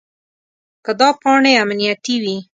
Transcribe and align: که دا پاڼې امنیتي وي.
که 0.85 0.91
دا 0.99 1.09
پاڼې 1.21 1.51
امنیتي 1.63 2.15
وي. 2.23 2.37